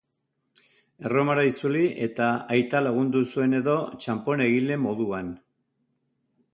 Erromara 1.09 1.43
itzuli 1.49 1.83
eta 2.07 2.31
aita 2.55 2.81
lagundu 2.87 3.23
zuen 3.35 3.55
edo 3.61 3.77
txanpon-egile 4.03 4.83
moduan. 4.89 5.33